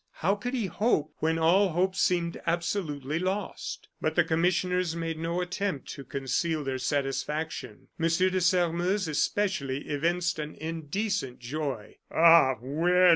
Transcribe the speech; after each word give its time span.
How 0.13 0.33
could 0.33 0.55
he 0.55 0.65
hope 0.65 1.13
when 1.19 1.37
all 1.37 1.73
hope 1.73 1.95
seemed 1.95 2.41
absolutely 2.47 3.19
lost? 3.19 3.87
But 4.01 4.15
the 4.15 4.23
commissioners 4.23 4.95
made 4.95 5.19
no 5.19 5.41
attempt 5.41 5.89
to 5.89 6.03
conceal 6.03 6.63
their 6.63 6.79
satisfaction. 6.79 7.87
M. 7.99 8.09
de 8.09 8.41
Sairmeuse, 8.41 9.07
especially, 9.07 9.87
evinced 9.87 10.39
an 10.39 10.55
indecent 10.55 11.37
joy. 11.37 11.97
"Ah, 12.09 12.55
well! 12.59 13.09